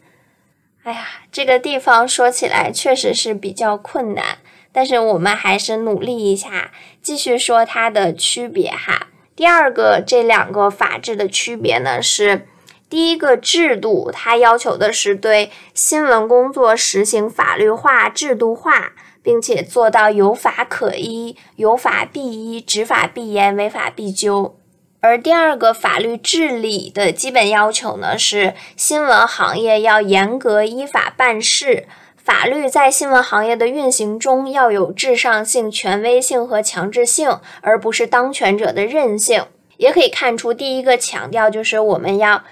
[0.82, 4.38] 哎呀，这个地方说起来确实是比较困难。
[4.72, 6.70] 但是我们还是努力一下，
[7.02, 9.08] 继续说它的区别哈。
[9.34, 12.46] 第二个，这两个法治的区别呢是，
[12.88, 18.92] 第一个制度，它要求的是对新闻工作实行法律化、制度化，
[19.22, 24.59] 并且做到有法可依、有法必依、执法必严、违法必究。
[25.00, 31.86] 而第二个法律治理的基本要求呢是，新闻行业要严格依法办事。
[32.16, 39.46] 法律在新闻行业的运行中要有至上性、权威性和强制性，而不是当权者的任性。
[39.78, 42.44] 也可以看出，第一个强调就是我们要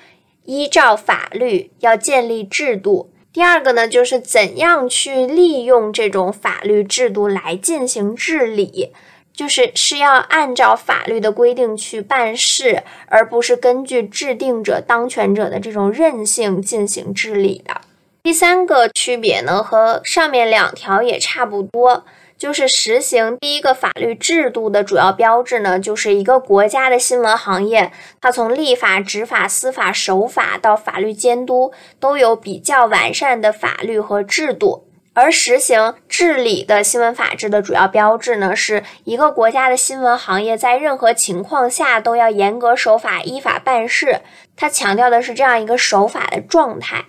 [0.46, 3.12] 依照法律，要建立制度。
[3.30, 8.92] 第二个呢，就是怎样去利用这种法律制度来进行治理，
[9.38, 17.80] 就是是要按照法律的规定去办事，而不是根据制定者、当权者的这种任性进行治理的。
[18.24, 22.04] 第三个区别呢，和上面两条也差不多，
[22.36, 34.87] 就是实行第一个法律制度的主要标志呢，就是一个国家的新闻行业，它从立法、执法、司法、守法到法律监督，都有比较完善的法律和制度。
[35.20, 44.20] 而实行治理的新闻法治的主要标志呢，是一个国家的新闻行业在任何情况下都要严格守法、依法办事。
[44.54, 47.06] 它强调的是这样一个守法的状态。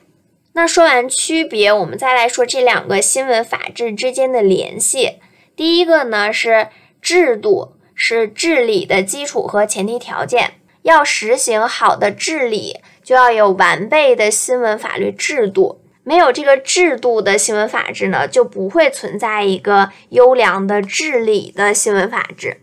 [0.53, 5.19] 那说完区别，我们再来说这两个新闻法治之间的联系。
[5.55, 10.53] 第一个呢是制度，是治理的基础和前提条件。
[10.81, 15.79] 要实行好的治理，就要有完备的新闻法律制度。
[16.09, 22.61] 没有这个制度的新闻法治呢，就不会存在一个优良的治理的新闻法治。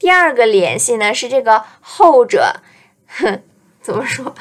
[0.00, 2.56] 第二个联系呢是这个后者，
[3.06, 3.40] 哼，
[3.80, 4.34] 怎么说？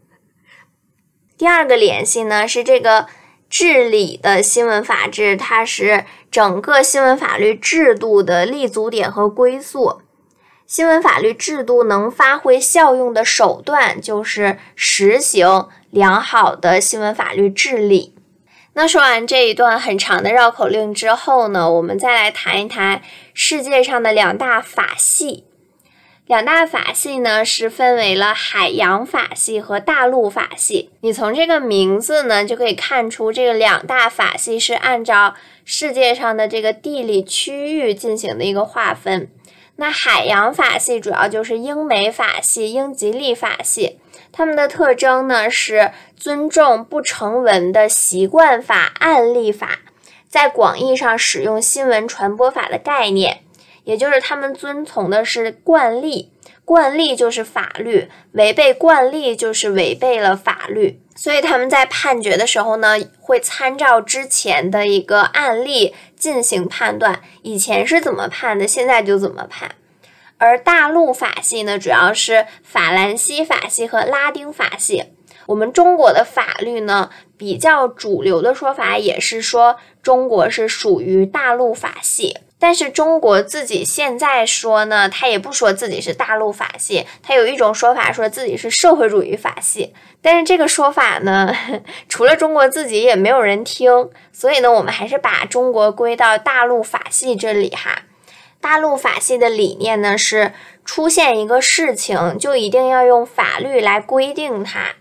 [1.38, 3.06] 第二个联系呢是这个
[3.48, 10.02] 治理的新闻法治，它是整个新闻法律制度的立足点和归宿。
[10.68, 18.14] 新闻法律制度能发挥效用的手段，就是实行良好的新闻法律治理。
[18.74, 23.00] 那说完这一段很长的绕口令之后呢，我们再来谈一谈
[23.32, 25.44] 世界上的两大法系。
[26.26, 30.90] 两大法系呢是分为了海洋法系和大陆法系。
[31.00, 39.30] 你从这个名字呢就可以看出，这个两大法系是按照世界上的这个地理区域进行的一个划分。
[39.80, 44.00] 那海洋法系主要就是英美法系、英吉利法系，
[44.32, 49.78] 它们的特征呢是尊重不成文的习惯法、案例法，
[50.28, 53.42] 在广义上使用新闻传播法的概念。
[53.84, 56.32] 也就是他们遵从的是惯例，
[56.68, 61.00] 惯例就是法律，违背惯例就是违背了法律。
[61.16, 69.76] 所以他们在判决的时候呢，会参照之前的一个案例进行判断，以前是怎么判的，现在就怎么判。
[70.36, 75.04] 而大陆法系呢，主要是法兰西法系和拉丁法系。
[75.46, 77.08] 我们中国的法律呢，
[77.38, 82.36] 比较主流的说法也是说中国是属于大陆法系。
[82.60, 89.94] 但是中国自己现在说呢，他也不说自己是大陆法系，他有一种说法说自己是社会主义法系。
[90.20, 91.54] 但是这个说法呢，
[92.08, 98.02] 除了中国自己也没有人听，所以呢，我们还是把中国归到大陆法系这里哈。
[98.60, 100.52] 大陆法系的理念呢是，
[100.84, 104.96] 出现一个事情就一定要用法律来规定它。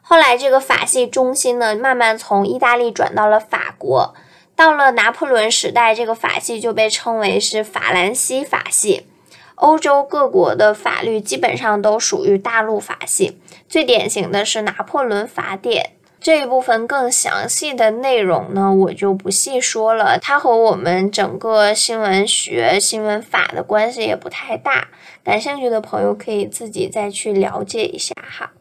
[0.00, 4.14] 后来这个法系中心呢，慢慢从意大利转到了法国。
[4.60, 9.06] 到了拿破仑时代，这个法系就被称为是法兰西法系。
[9.54, 13.40] 欧洲各国的法律基本上都属于大陆法系，
[13.70, 15.92] 最典型的是拿破仑法典。
[16.20, 24.88] 这一部分更详细的内容呢，我就不细说了，它和我们整个新闻学、新闻法的关系也不太大。
[25.24, 28.52] 感兴趣的朋友可以自己再去了解一下哈。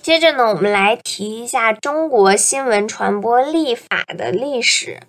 [0.00, 5.00] 接着呢，我们来提一下中国新闻传播立法的历史。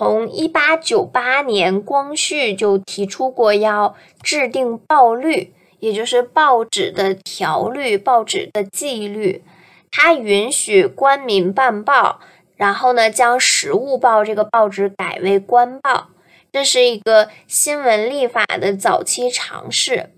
[0.00, 9.44] 从一八九八年，光绪就提出过要制定报律，也就是报纸的条律、报纸的纪律。
[9.90, 12.20] 他允许官民办报，
[12.56, 16.06] 然后呢，将《实务报》这个报纸改为官报，
[16.50, 20.14] 这是一个新闻立法的早期尝试。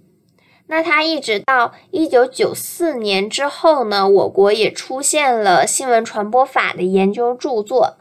[0.69, 7.97] 那他一直到一九九四年之后呢，我国也出现了新闻传播法的研究著作。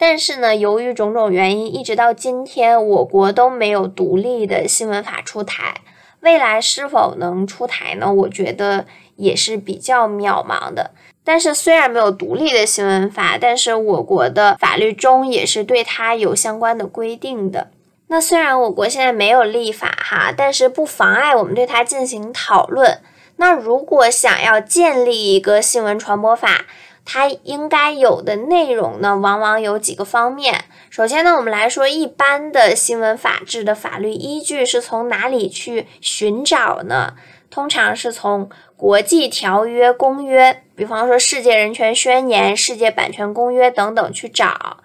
[0.00, 5.82] 但是呢，由于种种原因，一直到今天，我国都没有独立的新闻法出台。
[6.20, 8.10] 未来是否能出台呢？
[8.10, 8.86] 我觉得
[9.16, 10.92] 也是比较渺茫的。
[11.22, 17.70] 但是虽然没有独立的新闻法，但是我国的法律中也是对它有相关的规定的。
[18.08, 23.00] 那虽然我国现在没有立法哈，但是不妨碍我们对它进行讨论。
[23.36, 26.64] 那如果想要建立一个新闻传播法，
[27.04, 30.64] 它应该有的内容呢，往往有几个方面。
[30.90, 37.14] 首先呢，我们来说一般的新闻法制的法律依据是从哪里去寻找呢？
[37.50, 44.78] 通常是从国际条约、公约，比方说《世界人权宣言》《世界版权公约》等等去找，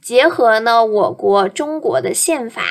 [0.00, 2.62] 结合呢我国中国的宪法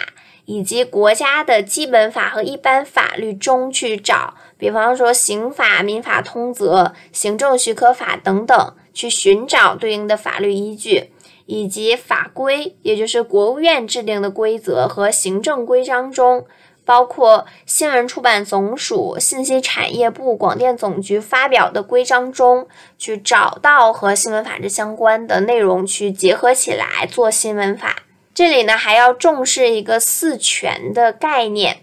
[0.46, 8.74] 以及国家的基本法和一般法律中去找，比方说刑法、民法通则、行政许可法等等。
[8.94, 11.12] 去寻找对应的法律依据，
[11.46, 16.46] 以及法规，也就是国务院制定的规则和行政规章中，
[16.84, 22.68] 包括新闻出版总署、信息产业部、广电总局发表的规章中，
[22.98, 28.04] 去找到和新闻法制相关的内容，去结合起来做新闻法。
[28.34, 31.82] 这里呢，还要重视一个四权的概念，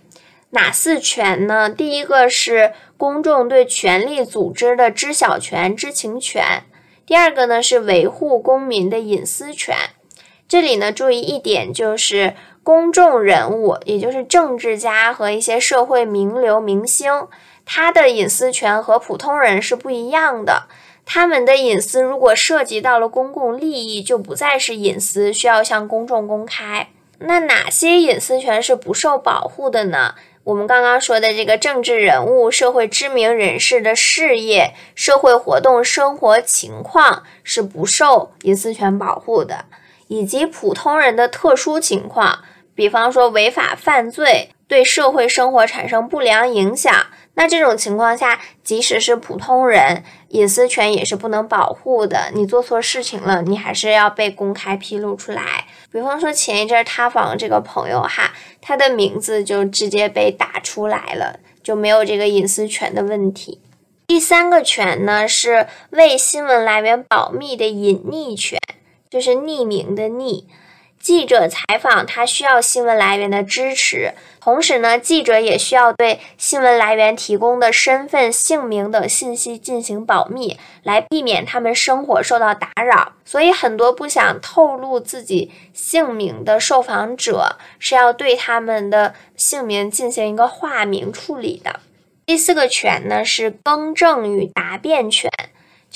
[0.50, 1.68] 哪四权呢？
[1.68, 6.64] 第一个是公众对权力组织的知晓权、知情权。
[7.08, 9.74] 第二个呢是维护公民的隐私权，
[10.46, 17.10] 这里呢注意一点，就是公众人物，也就是政治家和一些社会名流明星，
[17.64, 20.64] 他的隐私权和普通人是不一样的。
[21.06, 26.88] 他们的隐私如果涉及到了公共利益，就不再是隐私，需要向公众公开。
[27.20, 30.14] 那哪些隐私权是不受保护的呢？
[30.48, 39.66] 我们刚刚说的这个政治人物、社会知名人士的事业、社会活动、生活情况是不受隐私权保护的，
[40.06, 42.38] 以及普通人的特殊情况，
[42.74, 46.94] 比方说违法犯罪对社会生活产生不良影响，
[47.38, 52.32] 那这种情况下，即使是普通人，隐私权也是不能保护的。
[52.34, 55.64] 你做错事情了，你还是要被公开披露出来。
[55.92, 63.60] 比方说前一阵塌房这个朋友哈，他的名字就直接被打出来了，就没有这个隐私权的问题。
[64.08, 68.58] 第三个权呢是为新闻来源保密的隐匿权，
[69.08, 70.42] 就是匿名的匿。
[71.08, 83.12] 记者采访他需要新闻来源的支持，同时呢，记者也需要对新闻来源提供的身份、姓名等信息进行保密，来避免他们生活受到打扰。
[83.24, 91.80] 所以，很多不想透露自己姓名的受访者是要对他们的姓名进行一个化名处理的。
[92.26, 95.30] 第四个权呢是更正与答辩权。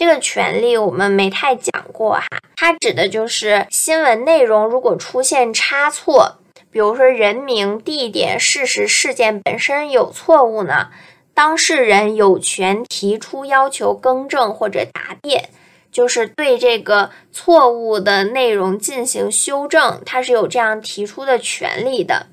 [0.03, 2.27] 这个权利我们没太讲过哈，
[2.57, 6.39] 它指的就是新闻内容如果出现差错，
[6.73, 10.89] 比如说人名、地点、事实、事件本身有错误呢，
[11.35, 15.51] 当事人有权提出要求更正或者答辩，
[15.93, 22.27] 就是对这个错误的内容进行修正，他是有这样提出的权利的。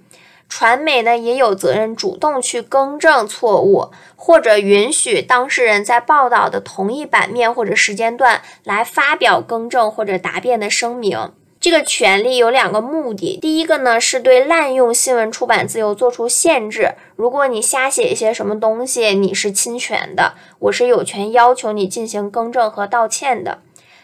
[0.50, 11.32] 传媒呢也有责任主动去更正错误，或者允许当事人在报道的同一版面或者时间段来发表更正或者答辩的声明。
[11.62, 16.93] 这个权利有两个目的，第一个呢是对滥用新闻出版自由做出限制。
[17.18, 23.60] 如果你瞎写一些什么东西，你是侵权的，我是有权要求你进行更正和道歉的。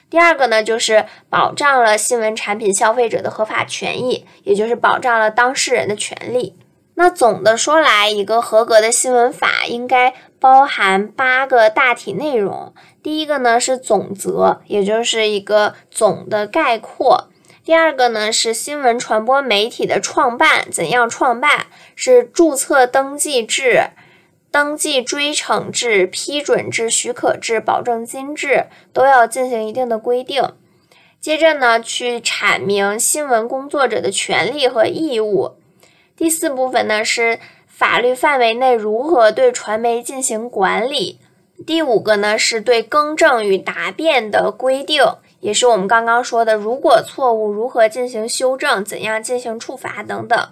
[0.09, 6.55] 第二个呢，就是保障了新闻产品消费者的合法权益，也就是保障了当事人的权利。
[6.97, 12.73] 那总的说来，一个合格的新闻法应该包含八个大体内容。
[13.03, 17.29] 第一个呢是总则，也就是一个总的概括。
[17.65, 21.65] 第二个呢是新闻传播媒体的创办，怎样创办？
[21.95, 23.89] 是注册登记制。
[24.55, 30.53] 登记追惩制、批准制、许可制、保证金制都要进行一定的规定。
[31.19, 35.55] 接着呢，去阐明新闻工作者的权利和义务。
[36.15, 37.37] 第四部分呢是
[37.67, 41.19] 法律范围内如何对传媒进行管理。
[41.67, 45.03] 第五个呢是对更正与答辩的规定，
[45.41, 50.47] 也是我们刚刚说的，如果错误如何进行修正、怎样进行处罚等等。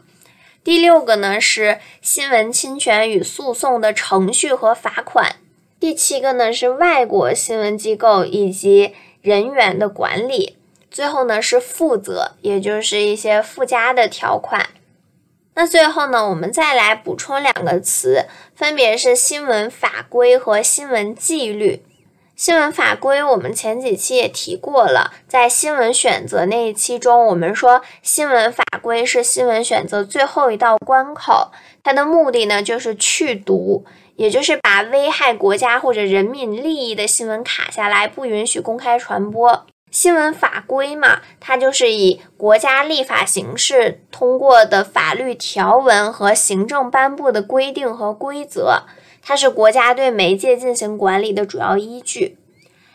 [0.64, 5.36] 第六个呢是新闻侵权与诉讼的程序和罚款。
[5.80, 10.56] 第七个呢是外国新闻机构以及人员的管理。
[10.90, 14.70] 最后呢是负责，也就是一些附加的条款。
[15.56, 21.84] 那最后呢，我们再来补充两个词，分别是新闻法规和新闻纪律。
[22.36, 31.52] 新闻法规，我们前几期也提过了，在新闻选择那一期中，我们说新闻法规是新闻选择最后一道关口，
[31.84, 39.68] 它的目的呢就是去毒，也就是把危害国家或者人民利益的新闻卡下来，不允许公开传播。
[39.92, 48.86] 新闻法规嘛，它就是以国家立法形式通过的法律条文和行政颁布的规定和规则。
[49.26, 52.38] 它是国家对媒介进行管理的主要依据。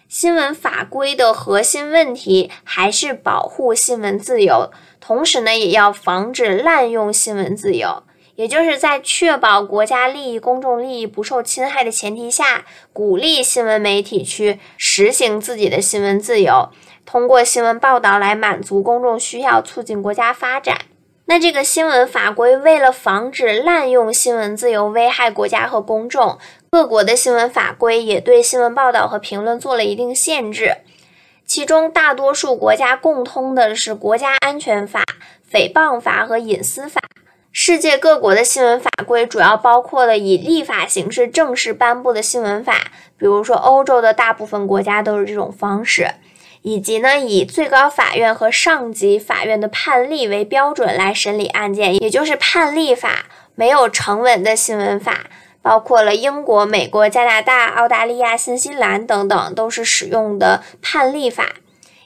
[0.09, 4.71] 新闻法规的核心问题还是保护新闻自由，
[5.01, 8.03] 同时呢，也要防止滥用新闻自由。
[8.37, 16.69] 也就是在确保国家利益、公众利益不受侵害的前提下，鼓励新闻媒体去实行自己的新闻自由，
[17.05, 20.79] 通过新闻报道来满足公众需要，促进国家发展。
[21.31, 26.39] 那这个新闻法规为了防止滥用新闻自由危害国家和公众，
[26.71, 30.79] 各国的新闻法规也对新闻报道和评论做了一定限制。
[31.45, 35.05] 其中大多数国家共通的是国家安全法、
[35.53, 36.99] 诽谤法和隐私法。
[37.53, 42.73] 世界各国的新闻法规主要包括了以立法形式正式颁布的新闻法，
[43.19, 46.09] 比如说欧洲的大部分国家都是这种方式。
[46.69, 53.25] 以及呢，以最高法院和上级法院的判例为标准来审理案件，也就是判例法。
[53.55, 55.31] 没有成文的新闻法，
[55.63, 61.55] 包括了英国、美国、加拿大、澳大利亚、新西兰等等，都是使用的判例法。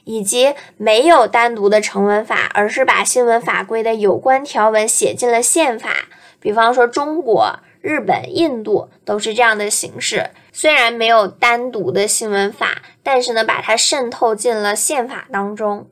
[0.05, 5.89] 以及没有单独的成文法，而是把新闻法规的有关条文写进了宪法。
[6.39, 7.59] 比方说，中国。
[7.81, 15.87] 日本、印度都是这样的形式，虽然没有单独的新闻法，但是呢，把它渗透进了宪法当中。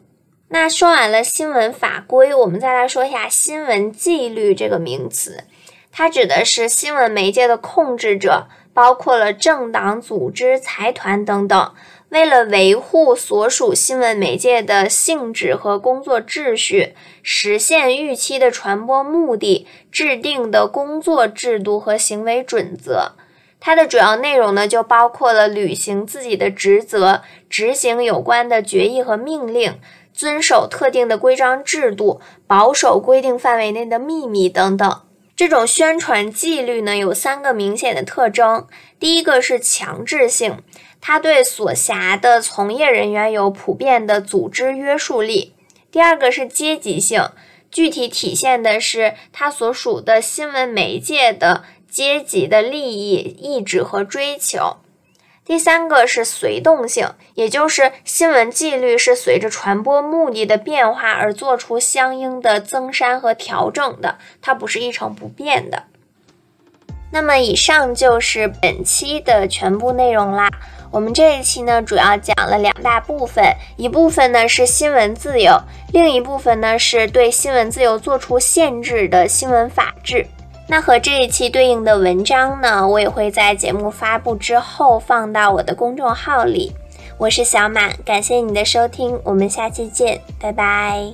[0.49, 5.45] 那说完了新闻法规，我们再来说一下新闻纪律这个名词，
[5.91, 11.73] 它指的是新闻媒介的控制者，包括了政党、组织、财团等等。
[12.09, 16.93] 为了维护所属新闻媒介的性质和工作秩序，
[17.23, 23.13] 实现预期的传播目的，制定的工作制度和行为准则，
[23.61, 29.79] 它的主要内容呢，就包括了履行自己的职责、执行有关的决议和命令、
[30.11, 35.01] 遵守特定的规章制度、保守规定范围内的秘密等等。
[35.35, 38.67] 这种宣传纪律呢，有三个明显的特征：
[38.99, 40.57] 第一个是强制性。
[40.99, 45.53] 它对所辖的从业人员有普遍的组织约束力。
[45.91, 47.29] 第二个是阶级性，
[47.71, 54.77] 具体体现的是它所属的新闻媒介的阶级的利益、意志和追求。
[55.43, 65.83] 第三个是随动性，也就是新闻纪律是随着传播目的的变化而做出相应的增删和调整的，它不是一成不变的。
[67.11, 70.49] 那么以上就是本期的全部内容啦。
[70.91, 75.59] 我们这一期呢，主要讲了两大部分，一部分呢是新闻自由，
[75.91, 80.27] 另一部分呢是对新闻自由做出限制的新闻法治。
[80.71, 86.71] 那和这一期对应的文章呢，我也会在节目发布之后放到我的公众号里。
[87.17, 91.11] 我是小满，感谢你的收听，我们下期见，拜拜。